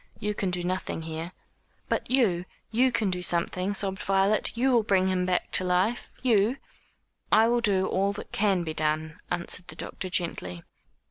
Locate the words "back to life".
5.27-6.11